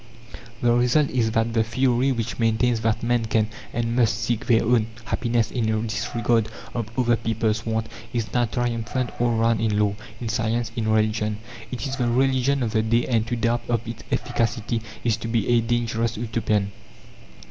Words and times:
The 0.63 0.73
result 0.73 1.11
is, 1.11 1.29
that 1.29 1.53
the 1.53 1.63
theory 1.63 2.11
which 2.11 2.39
maintains 2.39 2.79
that 2.79 3.03
men 3.03 3.25
can, 3.25 3.49
and 3.71 3.95
must, 3.95 4.17
seek 4.19 4.47
their 4.47 4.63
own 4.63 4.87
happiness 5.05 5.51
in 5.51 5.69
a 5.69 5.79
disregard 5.83 6.49
of 6.73 6.89
other 6.97 7.15
people's 7.15 7.67
wants 7.67 7.91
is 8.11 8.33
now 8.33 8.45
triumphant 8.45 9.11
all 9.21 9.37
round 9.37 9.61
in 9.61 9.77
law, 9.77 9.93
in 10.19 10.27
science, 10.27 10.71
in 10.75 10.87
religion. 10.89 11.37
It 11.71 11.85
is 11.85 11.97
the 11.97 12.07
religion 12.09 12.63
of 12.63 12.71
the 12.71 12.81
day, 12.81 13.05
and 13.05 13.27
to 13.27 13.35
doubt 13.35 13.61
of 13.69 13.87
its 13.87 14.01
efficacy 14.11 14.81
is 15.03 15.17
to 15.17 15.27
be 15.27 15.47
a 15.47 15.61
dangerous 15.61 16.17
Utopian. 16.17 16.71